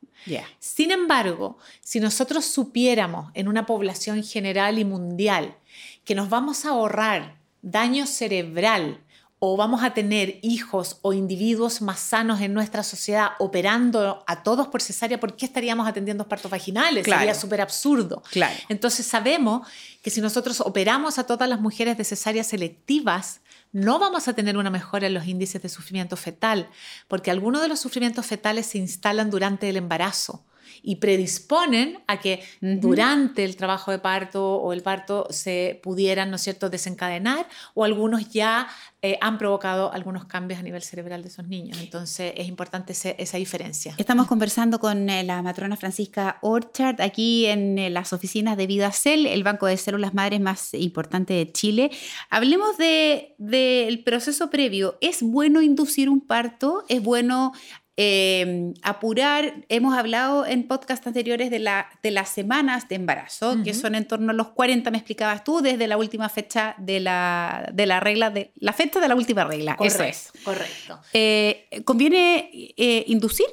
[0.59, 5.55] Sin embargo, si nosotros supiéramos en una población general y mundial
[6.03, 8.99] que nos vamos a ahorrar daño cerebral
[9.39, 14.67] o vamos a tener hijos o individuos más sanos en nuestra sociedad operando a todos
[14.67, 17.05] por cesárea, ¿por qué estaríamos atendiendo partos vaginales?
[17.05, 18.23] Sería súper absurdo.
[18.31, 18.55] Claro.
[18.67, 19.67] Entonces sabemos
[20.01, 23.39] que si nosotros operamos a todas las mujeres de cesáreas selectivas,
[23.77, 26.67] no vamos a tener una mejora en los índices de sufrimiento fetal,
[27.07, 30.46] porque algunos de los sufrimientos fetales se instalan durante el embarazo
[30.81, 36.35] y predisponen a que durante el trabajo de parto o el parto se pudieran, ¿no
[36.35, 38.67] es cierto?, desencadenar o algunos ya
[39.03, 41.77] eh, han provocado algunos cambios a nivel cerebral de esos niños.
[41.79, 43.93] Entonces es importante esa diferencia.
[43.97, 49.27] Estamos conversando con eh, la matrona Francisca Orchard aquí en eh, las oficinas de VidaCell,
[49.27, 51.91] el banco de células madres más importante de Chile.
[52.31, 54.97] Hablemos del de, proceso previo.
[54.99, 56.83] ¿Es bueno inducir un parto?
[56.89, 57.53] ¿Es bueno
[57.99, 63.73] Em, apurar, hemos hablado en podcast anteriores de, la, de las semanas de embarazo, que
[63.73, 67.67] son en torno a los 40, me explicabas tú, desde la última fecha de la,
[67.73, 69.75] de la regla, de la fecha de la última regla.
[69.75, 70.43] Correcto, Eso es.
[70.43, 70.99] correcto.
[71.11, 73.47] Eh, ¿Conviene eh, inducir?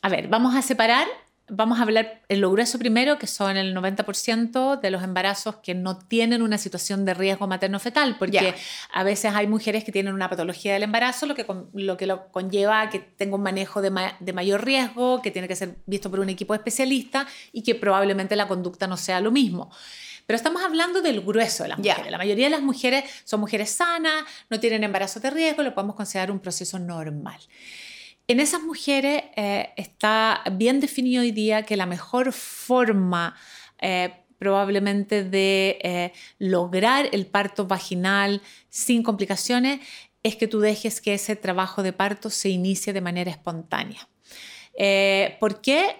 [0.00, 1.08] A ver, vamos a separar
[1.50, 5.74] vamos a hablar en lo grueso primero, que son el 90% de los embarazos que
[5.74, 8.54] no tienen una situación de riesgo materno-fetal, porque
[8.92, 12.28] a veces hay mujeres que tienen una patología del embarazo, lo que, lo, que lo
[12.28, 16.10] conlleva a que tenga un manejo de, de, mayor riesgo, que tiene que ser visto
[16.10, 19.70] por un equipo especialista y que probablemente la conducta no sea lo mismo.
[20.26, 22.08] Pero estamos hablando del grueso de las mujeres.
[22.10, 25.96] La mayoría de las mujeres son mujeres sanas, no tienen embarazo de riesgo, lo podemos
[25.96, 27.40] considerar un proceso normal.
[28.30, 33.34] En esas mujeres eh, está bien definido hoy día que la mejor forma
[33.80, 39.80] eh, probablemente de eh, lograr el parto vaginal sin complicaciones
[40.22, 44.08] es que tú dejes que ese trabajo de parto se inicie de manera espontánea.
[45.40, 45.96] ¿Por qué?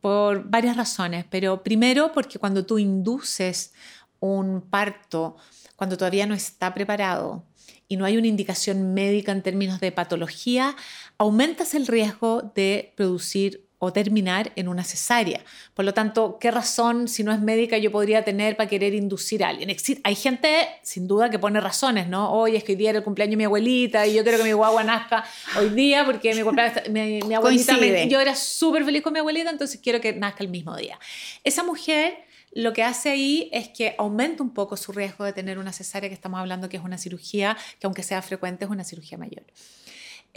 [0.00, 3.72] Por varias razones, pero primero porque cuando tú induces
[4.18, 5.36] un parto,
[5.76, 7.44] cuando todavía no está preparado,
[7.88, 10.76] y no hay una indicación médica en términos de patología,
[11.18, 15.40] aumentas el riesgo de producir o terminar en una cesárea.
[15.74, 19.44] Por lo tanto, ¿qué razón, si no es médica, yo podría tener para querer inducir
[19.44, 19.74] a alguien?
[20.02, 22.32] Hay gente, sin duda, que pone razones, ¿no?
[22.32, 24.44] Hoy es que hoy día era el cumpleaños de mi abuelita y yo quiero que
[24.44, 25.24] mi guagua nazca
[25.56, 26.42] hoy día porque mi,
[27.24, 28.04] mi, abuelita...
[28.06, 30.98] yo era súper feliz con mi abuelita, entonces quiero que nazca el mismo día.
[31.44, 32.18] Esa mujer
[32.52, 36.08] lo que hace ahí es que aumenta un poco su riesgo de tener una cesárea,
[36.08, 39.44] que estamos hablando que es una cirugía, que aunque sea frecuente es una cirugía mayor.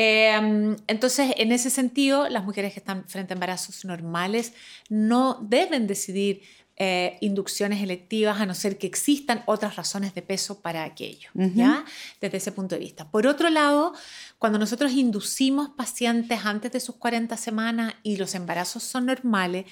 [0.03, 4.53] Em, entonces, en ese sentido, las mujeres que están frente a embarazos normales
[4.89, 6.41] no deben decidir
[6.77, 11.85] eh, inducciones electivas a no ser que existan otras razones de peso para aquello, ¿ya?
[12.19, 13.11] Desde ese punto de vista.
[13.11, 13.93] Por otro lado,
[14.39, 19.65] cuando nosotros inducimos pacientes antes de sus 40 semanas y los embarazos son normales,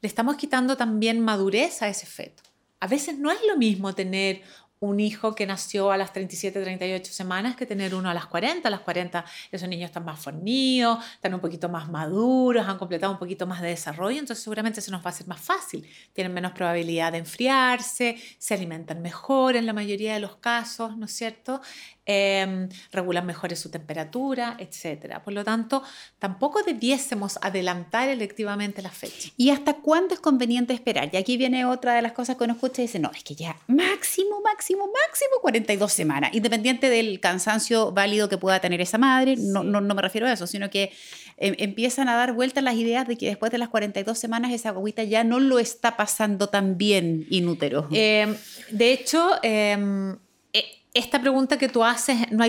[0.00, 2.44] le estamos quitando también madurez a ese feto.
[2.78, 4.42] A veces no es lo mismo tener
[4.82, 8.66] un hijo que nació a las 37, 38 semanas que tener uno a las 40.
[8.66, 13.12] A las 40 esos niños están más fornidos, están un poquito más maduros, han completado
[13.12, 15.88] un poquito más de desarrollo, entonces seguramente se nos va a hacer más fácil.
[16.12, 21.06] Tienen menos probabilidad de enfriarse, se alimentan mejor en la mayoría de los casos, ¿no
[21.06, 21.60] es cierto?
[22.04, 25.20] Em, regulan mejor su temperatura, etc.
[25.22, 25.84] Por lo tanto,
[26.18, 29.30] tampoco debiésemos adelantar electivamente la fecha.
[29.36, 31.10] ¿Y hasta cuándo es conveniente esperar?
[31.12, 33.36] Y aquí viene otra de las cosas que uno escucha y dice, no, es que
[33.36, 39.36] ya máximo, máximo, máximo 42 semanas, independiente del cansancio válido que pueda tener esa madre,
[39.36, 40.92] no, no, no, me refiero a eso, sino que
[41.36, 44.70] em, empiezan a dar vueltas las ideas de que después de las 42 semanas esa
[44.70, 47.86] agüita ya no lo está pasando tan bien inútero.
[47.92, 48.34] Em,
[48.70, 50.16] de hecho, em,
[50.94, 52.44] esta pregunta que tú haces, no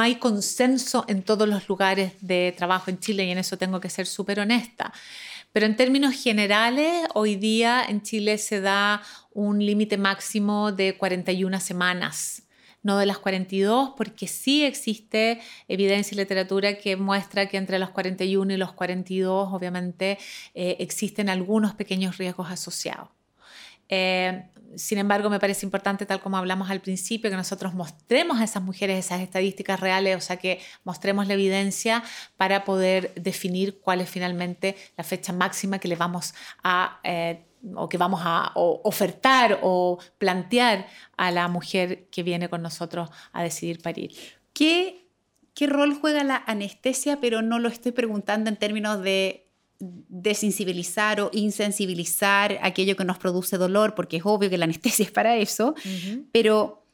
[0.00, 3.90] hay, consenso en todos los lugares de trabajo en Chile y en eso tengo que
[3.90, 4.92] ser súper honesta.
[5.52, 11.60] Pero en términos generales, hoy día en Chile se da un límite máximo de 41
[11.60, 12.42] semanas
[12.82, 17.90] no de las 42, porque sí existe evidencia y literatura que muestra que entre los
[17.90, 20.18] 41 y los 42 obviamente
[20.54, 23.15] eh, existen algunos pequeños riesgos asociados.
[23.88, 28.44] Eh, sin embargo, me parece importante, tal como hablamos al principio, que nosotros mostremos a
[28.44, 32.02] esas mujeres esas estadísticas reales, o sea, que mostremos la evidencia
[32.36, 37.44] para poder definir cuál es finalmente la fecha máxima que le vamos a eh,
[37.74, 43.42] o que vamos a ofertar o plantear a la mujer que viene con nosotros a
[43.42, 44.12] decidir parir.
[44.52, 45.08] ¿Qué,
[45.54, 47.18] ¿Qué rol juega la anestesia?
[47.20, 49.45] Pero no lo estoy preguntando en términos de
[49.78, 55.10] desensibilizar o insensibilizar aquello que nos produce dolor, porque es obvio que la anestesia es
[55.10, 55.74] para eso,
[56.32, 56.84] pero,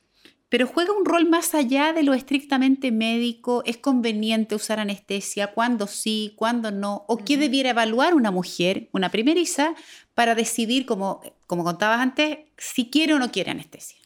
[0.49, 3.62] pero juega un rol más allá de lo estrictamente médico.
[3.64, 5.49] ¿Es conveniente usar anestesia?
[5.49, 6.35] ¿Cuándo sí?
[6.37, 7.05] ¿Cuándo no?
[7.09, 9.75] ¿O qué debiera evaluar una mujer, una primeriza,
[10.14, 13.99] para decidir, como, como contabas antes, si quiere o no quiere anestesia?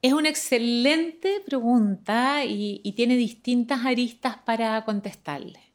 [0.00, 5.71] Es una excelente pregunta y, y tiene distintas aristas para contestarle.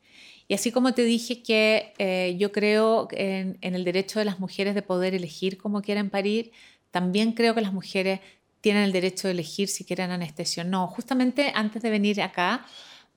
[0.48, 4.76] Y así como te dije que eh, yo creo en, el derecho de las mujeres
[4.76, 6.52] de poder elegir cómo quieren parir,
[6.92, 8.22] también creo que las mujeres
[8.62, 10.88] tienen el derecho de elegir si quieren anestesia o no.
[10.88, 12.66] Justamente antes de venir acá,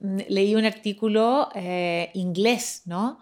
[0.01, 3.21] mm, leí un artículo eh, inglés, ¿no?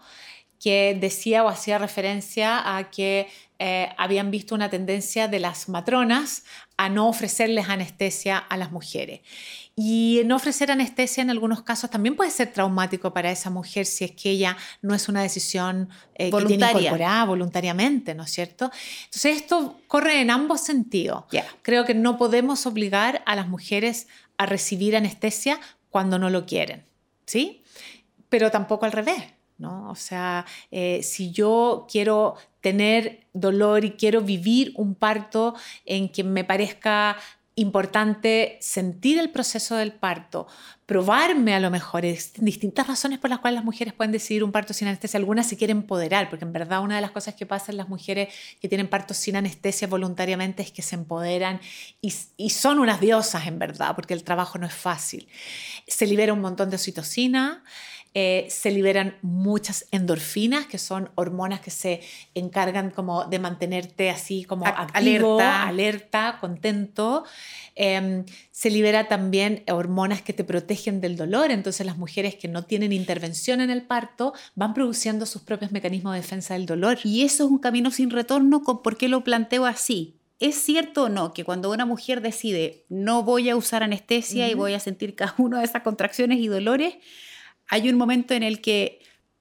[0.59, 3.27] que decía o hacía referencia a que
[3.61, 6.45] eh, habían visto una tendencia de las matronas
[6.77, 9.19] a no ofrecerles anestesia a las mujeres.
[9.75, 14.05] Y no ofrecer anestesia en algunos casos también puede ser traumático para esa mujer si
[14.05, 18.71] es que ella no es una decisión eh, que tiene incorporada voluntariamente, ¿no es cierto?
[19.05, 21.25] Entonces esto corre en ambos sentidos.
[21.61, 26.85] Creo que no podemos obligar a las mujeres a recibir anestesia cuando no lo quieren,
[27.25, 27.63] ¿sí?
[28.29, 29.21] Pero tampoco al revés.
[29.59, 29.89] ¿No?
[29.89, 35.53] O sea, eh, si yo quiero tener dolor y quiero vivir un parto
[35.85, 37.17] en que me parezca
[37.55, 40.47] importante sentir el proceso del parto,
[40.85, 42.03] probarme a lo mejor,
[42.37, 45.57] distintas razones por las cuales las mujeres pueden decidir un parto sin anestesia, algunas se
[45.57, 48.69] quieren empoderar, porque en verdad una de las cosas que pasa en las mujeres que
[48.69, 51.59] tienen partos sin anestesia voluntariamente es que se empoderan
[52.01, 55.27] y, y son unas diosas en verdad, porque el trabajo no es fácil.
[55.85, 57.63] Se libera un montón de oxitocina.
[58.15, 62.01] Eh, se liberan muchas endorfinas, que son hormonas que se
[62.33, 67.23] encargan como de mantenerte así como activo, alerta, alerta contento.
[67.75, 72.63] Em, se libera también hormonas que te protegen del dolor, entonces las mujeres que no
[72.63, 76.97] tienen intervención en el parto van produciendo sus propios mecanismos de defensa del dolor.
[77.03, 80.19] Y eso es un camino sin retorno, ¿por qué lo planteo así?
[80.39, 84.53] ¿Es cierto o no que cuando una mujer decide no voy a usar anestesia y
[84.53, 86.95] voy a sentir cada una de esas contracciones y dolores,
[87.69, 88.99] hay un momento en el que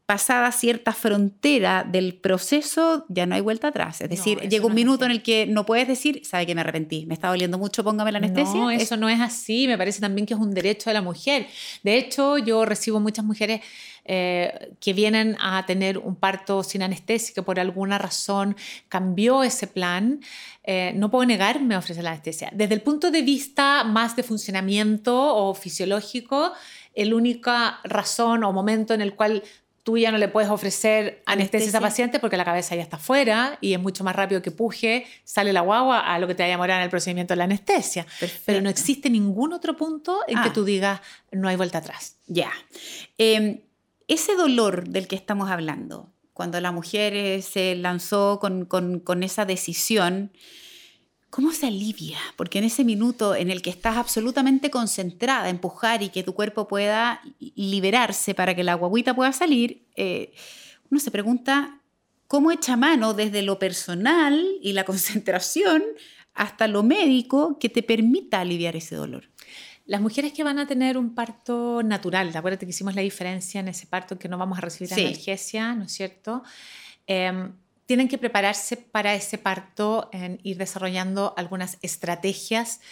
[0.09, 4.01] pasada cierta frontera del proceso, ya no hay vuelta atrás.
[4.01, 7.05] Es decir, llega un minuto en el que no puedes decir, sabe que me arrepentí,
[7.05, 8.59] me está doliendo mucho, póngame la anestesia.
[8.59, 9.67] No, eso no es así.
[9.67, 11.47] Me parece también que es un derecho de la mujer.
[11.83, 13.61] De hecho, yo recibo muchas mujeres
[14.07, 18.57] eh, que vienen a tener un parto sin anestesia, que por alguna razón
[18.89, 20.21] cambió ese plan.
[20.65, 22.51] Eh, no puedo negarme a ofrecer la anestesia.
[22.55, 26.53] Desde el punto de vista más de funcionamiento o fisiológico,
[26.99, 29.45] el única razón o momento en el cual
[29.85, 32.99] tú ya no le puedes ofrecer anestesia, a esa paciente porque la cabeza ya está
[32.99, 36.43] fuera y es mucho más rápido que puje, sale la guagua a lo que te
[36.43, 38.05] vaya a demorar en el procedimiento de la anestesia.
[38.45, 40.53] Pero no existe ningún otro punto en que ah.
[40.53, 42.17] tú digas no hay vuelta atrás.
[42.27, 42.51] Ya.
[43.17, 43.61] Em,
[44.09, 49.23] ese dolor del que estamos hablando, cuando la mujer eh, se lanzó con, con, con
[49.23, 50.33] esa decisión,
[51.31, 52.19] ¿Cómo se alivia?
[52.37, 56.67] Porque en ese minuto en el que estás absolutamente concentrada, empujar y que tu cuerpo
[56.67, 60.33] pueda liberarse para que la guaguita pueda salir, eh,
[60.91, 61.81] uno se pregunta
[62.29, 65.83] cómo echa mano desde lo personal y la concentración
[66.35, 69.29] hasta lo médico que te permita aliviar ese dolor.
[69.85, 73.69] Las mujeres que van a tener un parto natural, acuérdate que hicimos la diferencia en
[73.69, 76.43] ese parto que no vamos a recibir analgesia, ¿no es cierto?
[77.07, 77.53] Em,
[77.89, 82.83] tienen que prepararse para ese parto, en ir desarrollando algunas estrategias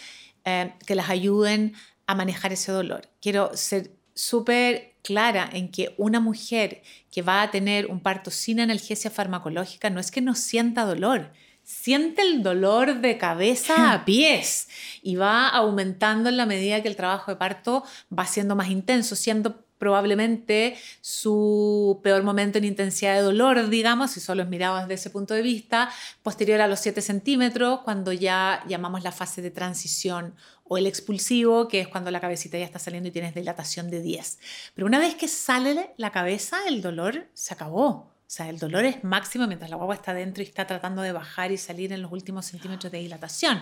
[0.43, 1.75] eh, que las ayuden
[2.07, 3.07] a manejar ese dolor.
[3.21, 6.81] Quiero ser súper clara en que una mujer
[7.11, 11.31] que va a tener un parto sin analgesia farmacológica no es que no sienta dolor,
[11.61, 14.67] siente el dolor de cabeza a pies
[15.03, 19.15] y va aumentando en la medida que el trabajo de parto va siendo más intenso,
[19.15, 24.93] siendo probablemente su peor momento en intensidad de dolor, digamos, si solo es mirado desde
[24.93, 25.89] ese punto de vista,
[26.23, 31.67] posterior a los 7 centímetros, cuando ya llamamos la fase de transición o el expulsivo,
[31.67, 34.39] que es cuando la cabecita ya está saliendo y tienes dilatación de 10.
[34.75, 38.17] Pero una vez que sale la cabeza, el dolor se acabó.
[38.27, 41.13] O sea, el dolor es máximo mientras la guagua está dentro y está tratando de
[41.13, 43.61] bajar y salir en los últimos centímetros de dilatación.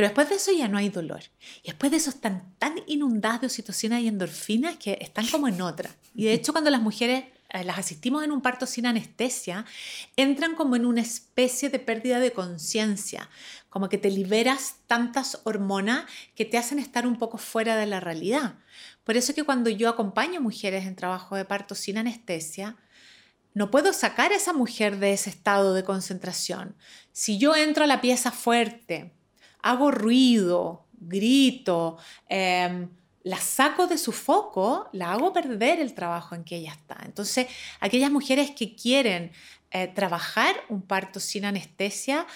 [0.00, 1.20] Pero después de eso ya no hay dolor.
[1.62, 5.60] Y después de eso están tan inundadas de oxitocina y endorfinas que están como en
[5.60, 5.94] otra.
[6.14, 9.66] Y de hecho cuando las mujeres eh, las asistimos en un parto sin anestesia,
[10.16, 13.28] entran como en una especie de pérdida de conciencia,
[13.68, 18.00] como que te liberas tantas hormonas que te hacen estar un poco fuera de la
[18.00, 18.54] realidad.
[19.04, 22.78] Por eso que cuando yo acompaño mujeres en trabajo de parto sin anestesia,
[23.52, 26.74] no puedo sacar a esa mujer de ese estado de concentración.
[27.12, 29.12] Si yo entro a la pieza fuerte,
[29.62, 32.88] hago ruido, grito, em,
[33.22, 36.98] la saco de su foco, la hago perder el trabajo en que ella está.
[37.04, 37.46] Entonces,
[37.80, 39.32] aquellas mujeres que quieren
[39.70, 42.26] eh, trabajar un parto sin anestesia,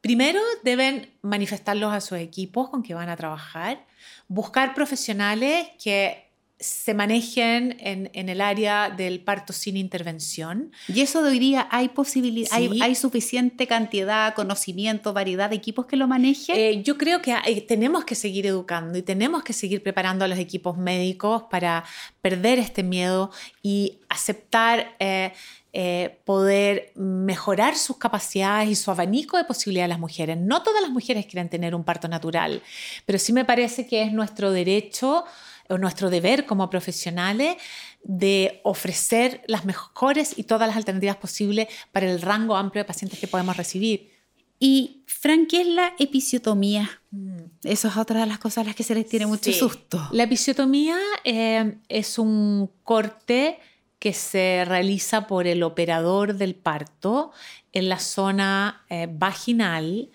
[0.00, 3.84] primero deben manifestarlos a sus equipos con que van a trabajar,
[4.28, 6.25] buscar profesionales que
[6.58, 10.72] se manejen en, el área del parto sin intervención.
[10.88, 16.56] Y eso diría, ¿hay posibilidad, hay, suficiente cantidad, conocimiento, variedad de equipos que lo manejen?
[16.56, 17.34] Eh, yo creo que
[17.68, 21.84] tenemos que seguir educando y tenemos que seguir preparando a los equipos médicos para
[22.22, 23.30] perder este miedo
[23.62, 24.96] y aceptar...
[24.98, 25.32] Eh,
[25.78, 30.38] eh, poder mejorar sus capacidades y su abanico de posibilidades de las mujeres.
[30.38, 32.62] No todas las mujeres quieren tener un parto natural,
[33.04, 35.26] pero sí me parece que es nuestro derecho
[35.68, 37.56] o nuestro deber como profesionales
[38.02, 43.18] de ofrecer las mejores y todas las alternativas posibles para el rango amplio de pacientes
[43.18, 44.16] que podemos recibir.
[44.58, 47.02] Y, Frank, ¿qué es la episiotomía?
[47.10, 47.36] Mm.
[47.64, 50.08] Eso es otra de las cosas a las que se les tiene mucho susto.
[50.12, 53.58] La episiotomía eh, es un corte
[53.98, 57.32] que se realiza por el operador del parto
[57.72, 60.10] en la zona eh, vaginal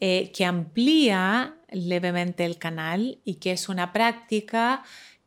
[0.00, 4.82] eh, que amplía levemente el canal y que es una práctica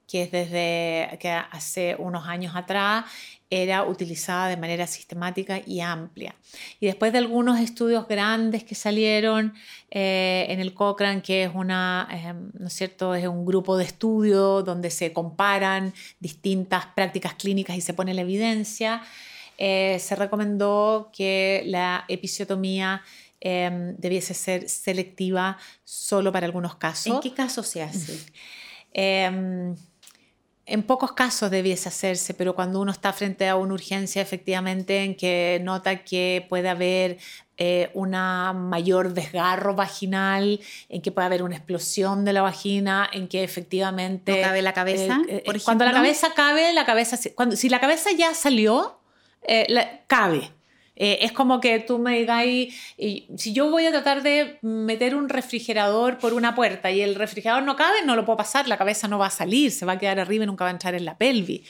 [0.07, 3.05] que es desde que hace unos años atrás
[3.49, 6.36] era utilizada de manera sistemática y amplia.
[6.79, 9.53] Y después de algunos estudios grandes que salieron
[9.89, 13.15] eh, en el Cochrane, que es, una, eh, ¿no es, cierto?
[13.15, 18.21] es un grupo de estudio donde se comparan distintas prácticas clínicas y se pone la
[18.21, 19.01] evidencia,
[19.57, 23.01] eh, se recomendó que la episiotomía
[23.39, 27.15] Em, debiese ser selectiva solo para algunos casos.
[27.15, 28.19] ¿En qué casos se hace?
[29.00, 29.76] Em,
[30.65, 35.15] en pocos casos debiese hacerse, pero cuando uno está frente a una urgencia, efectivamente, en
[35.15, 37.19] que nota que puede haber
[37.58, 43.28] eh, una mayor desgarro vaginal, en que puede haber una explosión de la vagina, en
[43.28, 44.41] que efectivamente...
[44.41, 45.21] ¿No cabe la cabeza?
[45.30, 47.17] Eh, eh, cuando la cabeza cabe, la cabeza...
[47.36, 49.00] Cuando, si la cabeza ya salió,
[50.08, 50.52] cabe.
[50.99, 52.43] Eh, es como que tú me digas,
[53.38, 57.63] si yo voy a tratar de meter un refrigerador por una puerta y el refrigerador
[57.63, 59.99] no cabe, no lo puedo pasar, la cabeza no va a salir, se va a
[59.99, 61.62] quedar arriba y nunca va a entrar en la pelvis.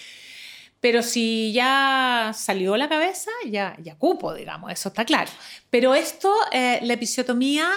[0.80, 5.32] Pero si ya salió la cabeza, ya, ya cupo, digamos, eso está claro.
[5.70, 7.68] Pero esto, eh, la episiotomía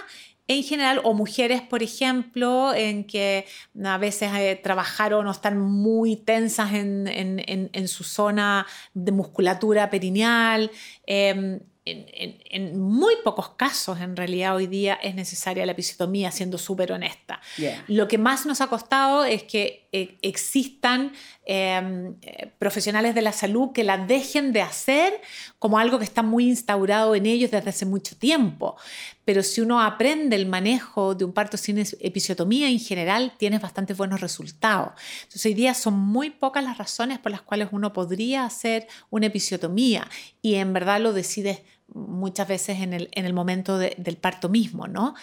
[0.50, 3.46] en general, o mujeres, por ejemplo, en que
[3.84, 9.90] a veces eh, trabajaron o están muy tensas en, en, en, su zona de musculatura
[9.90, 10.72] perineal,
[11.06, 16.90] em, en, muy pocos casos, en realidad, hoy día es necesaria la episiotomía, siendo súper
[16.90, 17.40] honesta.
[17.86, 21.12] Lo que más nos ha costado es que eh, existan
[21.52, 25.20] eh, profesionales de la salud que la dejen de hacer
[25.58, 28.76] como algo que está muy instaurado en ellos desde hace mucho tiempo.
[29.24, 33.94] Pero si uno aprende el manejo de un parto sin episiotomía, en general tienes bastante
[33.94, 34.92] buenos resultados.
[35.22, 39.26] Entonces, hoy día son muy pocas las razones por las cuales uno podría hacer una
[39.26, 40.08] episiotomía
[40.42, 41.62] y en verdad lo decides
[41.94, 45.14] muchas veces en el, en el momento del parto mismo, ¿no?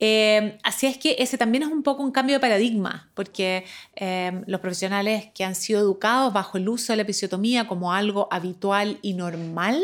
[0.00, 4.42] Eh, así es que ese también es un poco un cambio de paradigma, porque eh,
[4.46, 8.98] los profesionales que han sido educados bajo el uso de la episiotomía como algo habitual
[9.02, 9.82] y normal,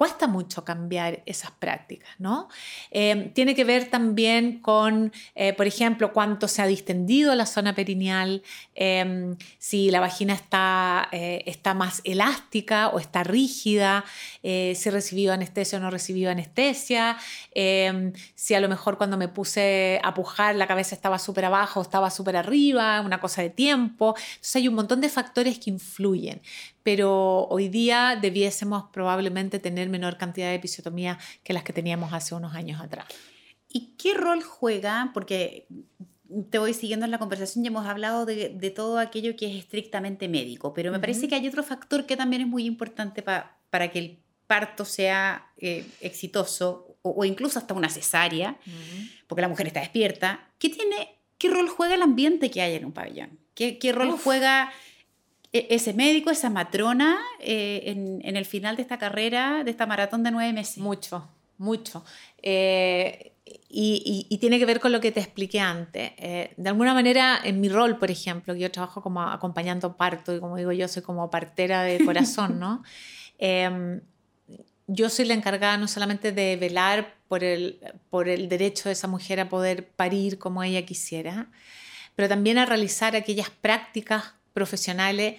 [0.00, 2.48] cuesta mucho cambiar esas prácticas, ¿no?
[2.90, 5.12] Eh, tiene que ver también con,
[5.58, 8.42] por ejemplo, cuánto se ha distendido la zona perineal,
[9.58, 14.06] si la vagina está, está más elástica o está rígida,
[14.42, 17.18] si ha recibido anestesia o no ha recibido anestesia,
[17.52, 22.08] si a lo mejor cuando me puse a pujar, la cabeza estaba súper abajo, estaba
[22.08, 24.14] súper arriba, una cosa de tiempo.
[24.16, 26.40] Entonces hay un montón de factores que influyen,
[26.82, 32.34] pero hoy día debiésemos probablemente tener menor cantidad de episiotomía que las que teníamos hace
[32.34, 33.06] unos años atrás.
[33.68, 35.10] ¿Y qué rol juega?
[35.14, 35.66] Porque
[36.50, 40.28] te voy siguiendo en la conversación y hemos hablado de, todo aquello que es estrictamente
[40.28, 43.98] médico, pero me parece que hay otro factor que también es muy importante para que
[43.98, 48.58] el parto sea eh, exitoso o, incluso hasta una cesárea,
[49.26, 50.48] porque la mujer está despierta.
[50.58, 53.38] ¿Qué, tiene, ¿Qué rol juega el ambiente que hay en un pabellón?
[53.54, 54.72] ¿Qué, qué rol juega
[55.52, 60.22] ese médico, esa matrona eh, en, en, el final de esta carrera, de esta maratón
[60.22, 60.78] de nueve meses?
[60.78, 61.28] Mucho,
[61.58, 62.04] mucho.
[62.42, 63.32] Eh,
[63.68, 66.12] y, tiene que ver con lo que te expliqué antes.
[66.16, 70.34] Eh, de alguna manera, en mi rol, por ejemplo, que yo trabajo como acompañando parto
[70.34, 72.82] y como digo yo, soy como partera de corazón, ¿no?
[73.38, 74.00] Em,
[74.86, 79.06] yo soy la encargada no solamente de velar por el, por el derecho de esa
[79.08, 81.48] mujer a poder parir como ella quisiera,
[82.16, 85.36] pero también a realizar aquellas prácticas profesionales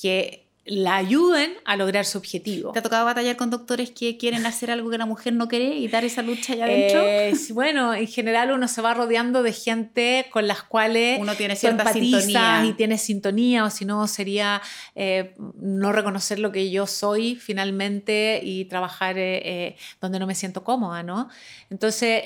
[0.00, 2.72] que la ayuden a lograr su objetivo.
[2.72, 5.76] ¿Te ha tocado batallar con doctores que quieren hacer algo que la mujer no quiere
[5.76, 7.02] y dar esa lucha allá adentro?
[7.02, 11.54] Eh, bueno, en general uno se va rodeando de gente con las cuales uno tiene
[11.54, 14.62] cierta sintonía y tiene sintonía, o si no sería
[14.94, 20.64] eh, no reconocer lo que yo soy finalmente y trabajar eh, donde no me siento
[20.64, 21.28] cómoda, ¿no?
[21.68, 22.22] Entonces,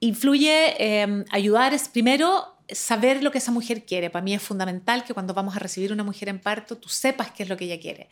[0.00, 4.10] influye ayudar es primero saber lo que esa mujer quiere.
[4.10, 7.30] Para mí es fundamental que cuando vamos a recibir una mujer en parto, tú sepas
[7.32, 8.08] qué es lo que ella quiere.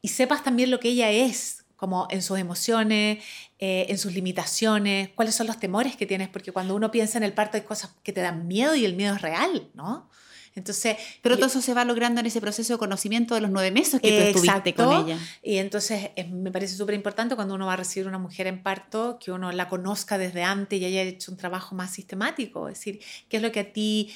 [0.00, 3.22] Y sepas también lo que ella es, como en sus emociones,
[3.58, 7.24] eh, en sus limitaciones, cuáles son los temores que tienes, porque cuando uno piensa en
[7.24, 10.08] el parto hay cosas que te dan miedo y el miedo es real, ¿no?
[10.54, 13.70] Entonces, pero todo eso se va logrando en ese proceso de conocimiento de los nueve
[13.70, 15.18] meses que tú estuviste con ella.
[15.42, 19.18] Y entonces me parece súper importante cuando uno va a recibir una mujer en parto
[19.18, 22.68] que uno la conozca desde antes y haya hecho un trabajo más sistemático.
[22.68, 24.12] Es decir, qué es lo que a ti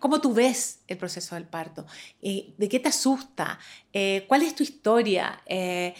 [0.00, 1.86] ¿Cómo tú ves el proceso del parto?
[2.20, 3.58] Eh, ¿De qué te asusta?
[3.92, 5.40] Eh, ¿Cuál es tu historia?
[5.46, 5.94] Eh,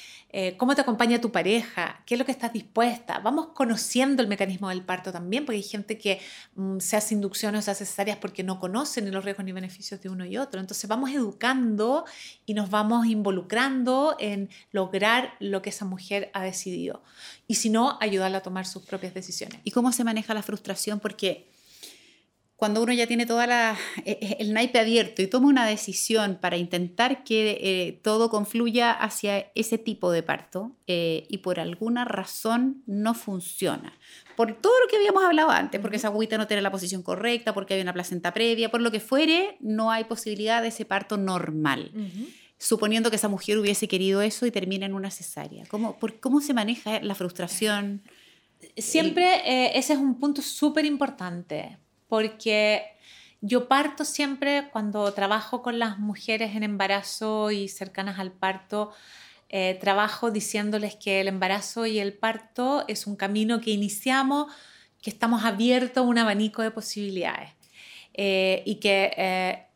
[0.57, 2.03] ¿Cómo te acompaña tu pareja?
[2.07, 3.21] ¿Qué es lo que estás dispuesta?
[3.21, 6.21] Vamos conociendo el mecanismo del parto también, porque hay gente que
[6.55, 10.01] mm, se hace inducciones o se hace cesáreas porque no conocen los riesgos ni beneficios
[10.01, 10.61] de uno y otro.
[10.61, 12.05] Entonces vamos educando
[12.47, 17.03] y nos vamos involucrando en lograr lo que esa mujer ha decidido.
[17.47, 19.61] Y si no, ayudarla a tomar sus propias decisiones.
[19.65, 21.01] ¿Y cómo se maneja la frustración?
[21.01, 21.50] Porque
[22.61, 26.37] cuando uno ya tiene toda la, e, e, el naipe abierto y toma una decisión
[26.39, 32.05] para intentar que eh, todo confluya hacia ese tipo de parto eh, y por alguna
[32.05, 33.95] razón no funciona,
[34.37, 37.55] por todo lo que habíamos hablado antes, porque esa agüita no tiene la posición correcta,
[37.55, 41.17] porque hay una placenta previa, por lo que fuere, no hay posibilidad de ese parto
[41.17, 41.91] normal.
[42.59, 45.65] Suponiendo que esa mujer hubiese querido eso y termina en una cesárea.
[45.65, 48.03] ¿Cómo, por, cómo se maneja la frustración?
[48.77, 51.79] Siempre eh, ese es un punto súper importante
[52.11, 52.83] porque
[53.41, 58.91] yo parto siempre cuando trabajo con las mujeres en embarazo y cercanas al parto,
[59.49, 64.53] eh, trabajo diciéndoles que el embarazo y el parto es un camino que iniciamos,
[65.01, 67.51] que estamos abiertos a un abanico de posibilidades.
[68.13, 69.67] Eh, eh,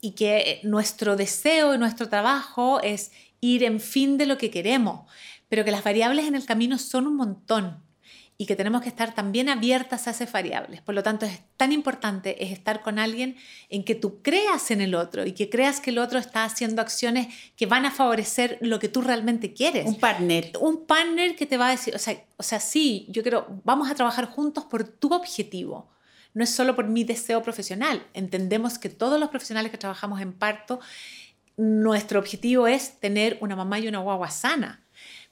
[0.00, 5.10] y que nuestro deseo y nuestro trabajo es ir en fin de lo que queremos,
[5.48, 7.87] pero que las variables en el camino son un montón
[8.40, 10.80] y que tenemos que estar también abiertas a esas variables.
[10.80, 13.36] Por lo tanto, es tan importante es estar con alguien
[13.68, 16.80] en que tú creas en el otro y que creas que el otro está haciendo
[16.80, 17.26] acciones
[17.56, 19.86] que van a favorecer lo que tú realmente quieres.
[19.86, 20.52] Un partner.
[20.60, 23.90] Un partner que te va a decir, o sea, o sea sí, yo quiero, vamos
[23.90, 25.90] a trabajar juntos por tu objetivo.
[26.32, 28.06] No es solo por mi deseo profesional.
[28.14, 30.78] Entendemos que todos los profesionales que trabajamos en parto,
[31.56, 34.84] nuestro objetivo es tener una mamá y una guagua sana.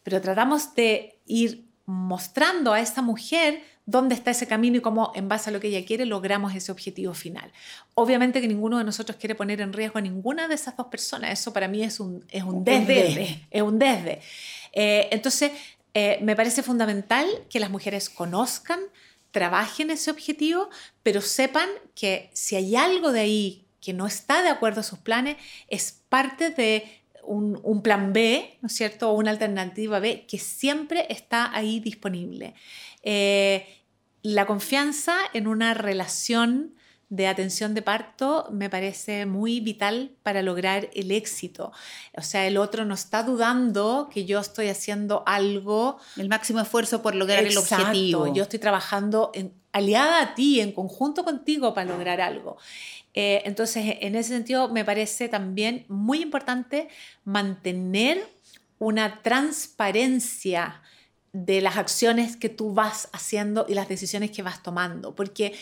[0.03, 5.29] Pero tratamos de ir mostrando a esa mujer dónde está ese camino y cómo en
[5.29, 7.53] base a lo que ella quiere logramos ese objetivo final.
[7.95, 11.31] Obviamente que ninguno de nosotros quiere poner en riesgo a ninguna de esas dos personas,
[11.31, 14.21] eso para mí es un, es un desde, es un desde.
[14.73, 15.53] Eh, entonces,
[15.95, 18.81] eh, me parece fundamental que las mujeres conozcan,
[19.31, 20.69] trabajen ese objetivo,
[21.03, 24.99] pero sepan que si hay algo de ahí que no está de acuerdo a sus
[24.99, 25.37] planes,
[25.69, 29.11] es parte de un, plan B, ¿no es cierto?
[29.11, 32.55] O una alternativa B que siempre está ahí disponible.
[33.03, 33.67] Eh,
[34.23, 36.75] la confianza en una relación
[37.09, 41.71] de atención de parto me parece muy vital para lograr el éxito.
[42.17, 45.99] O sea, el otro no está dudando que yo estoy haciendo algo.
[46.17, 48.33] El máximo esfuerzo por lograr el objetivo.
[48.35, 52.57] Yo estoy trabajando en, aliada a ti, en conjunto contigo para lograr algo.
[53.19, 56.89] Eh, entonces, en ese sentido, me parece también muy importante
[57.25, 58.23] mantener
[58.79, 60.83] una transparencia
[61.33, 65.55] de las acciones que tú vas haciendo y las decisiones que vas tomando, porque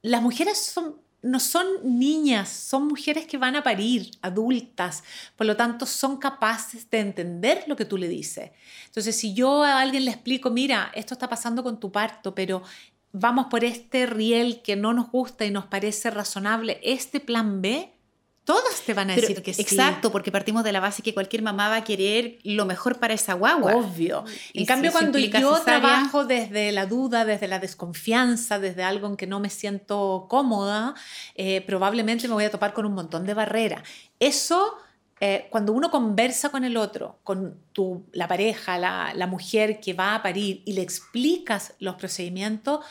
[0.00, 0.74] las mujeres
[1.20, 5.02] no son niñas, son mujeres que van a parir, adultas,
[5.36, 8.50] por lo tanto son capaces de entender lo que tú le dices.
[8.86, 12.62] Entonces, si yo a alguien le explico, mira, esto está pasando con tu parto, pero
[13.12, 17.92] vamos por este riel que no nos gusta y nos parece razonable, este plan B,
[18.44, 19.60] todas te van a decir que sí.
[19.60, 23.12] Exacto, porque partimos de la base que cualquier mamá va a querer lo mejor para
[23.12, 23.76] esa guagua.
[23.76, 24.24] Obvio.
[24.54, 29.26] En cambio, cuando yo trabajo desde la duda, desde la desconfianza, desde algo en que
[29.26, 30.94] no me siento cómoda,
[31.34, 33.82] eh, probablemente me voy a topar con un montón de barreras.
[34.18, 34.78] Eso
[35.20, 39.92] eh, cuando uno conversa con el otro, con tu, la pareja, la, la, mujer que
[39.92, 42.84] va a parir y le explicas los procedimientos,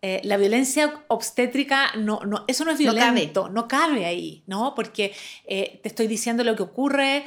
[0.00, 4.74] eh, la violencia obstétrica, no, no, eso no es violento, no cabe, ahí, ¿no?
[4.76, 5.12] Porque
[5.44, 7.24] eh, te estoy diciendo lo que ocurre,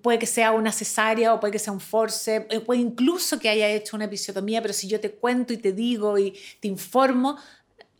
[0.00, 3.68] puede que sea una cesárea o puede que sea un force, puede incluso que haya
[3.68, 7.36] hecho una episiotomía, pero si yo te cuento y te digo y te informo,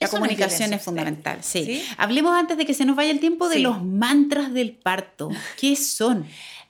[0.00, 1.84] la comunicación es, fundamental, sí.
[1.96, 5.28] Hablemos antes de que se nos vaya el tiempo de los mantras del parto.
[5.60, 6.26] ¿Qué son?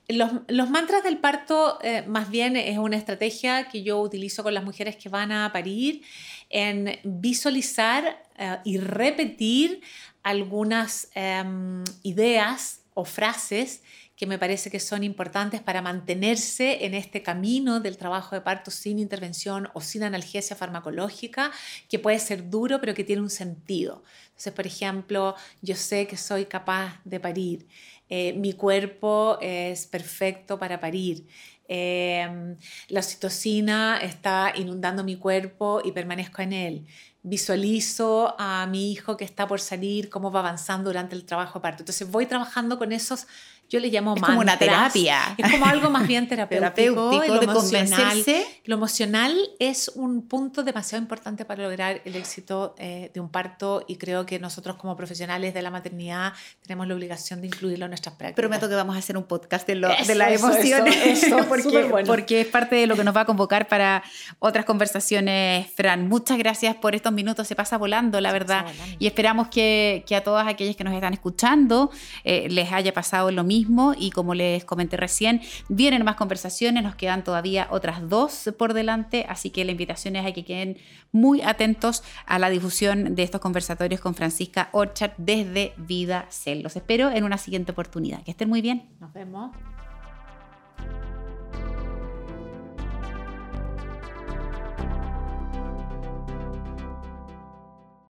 [0.08, 4.54] Los, los mantras del parto eh, más bien es una estrategia que yo utilizo con
[4.54, 6.00] las mujeres que van a parir
[6.48, 9.82] en visualizar eh, y repetir
[10.22, 13.82] algunas em, ideas o frases
[14.18, 18.72] que me parece que son importantes para mantenerse en este camino del trabajo de parto
[18.72, 21.52] sin intervención o sin analgesia farmacológica,
[21.88, 24.02] que puede ser duro, pero que tiene un sentido.
[24.30, 27.68] Entonces, por ejemplo, yo sé que soy capaz de parir,
[28.10, 31.26] eh, mi cuerpo es perfecto para parir.
[31.70, 32.56] Em,
[32.88, 36.86] la oxitocina está inundando mi cuerpo y permanezco en él
[37.22, 41.62] visualizo a mi hijo que está por salir, cómo va avanzando durante el trabajo de
[41.62, 41.82] parto.
[41.82, 43.26] Entonces voy trabajando con esos
[43.70, 45.34] yo le llamo es como una terapia.
[45.36, 48.24] Es como algo más bien terapéutico, lo de emocional.
[48.64, 53.84] Lo emocional es un punto demasiado importante para lograr el éxito eh, de un parto
[53.86, 57.90] y creo que nosotros como profesionales de la maternidad tenemos la obligación de incluirlo en
[57.90, 58.36] nuestras prácticas.
[58.36, 62.46] Prometo que vamos a hacer un podcast de, lo, de las emociones porque, porque es
[62.46, 64.02] parte de lo que nos va a convocar para
[64.38, 66.08] otras conversaciones, Fran.
[66.08, 68.64] Muchas gracias por estos minutos, se pasa volando, la verdad.
[68.98, 71.90] Y esperamos que, que, a todas aquellas que nos están escuchando
[72.24, 73.57] eh, les haya pasado lo mismo
[73.98, 79.26] y como les comenté recién, vienen más conversaciones, nos quedan todavía otras dos por delante,
[79.28, 80.78] así que la invitación es a que queden
[81.12, 86.62] muy atentos a la difusión de estos conversatorios con Francisca Orchard desde Vida Cel.
[86.62, 88.22] Los espero en una siguiente oportunidad.
[88.22, 88.88] Que estén muy bien.
[89.00, 89.52] Nos vemos.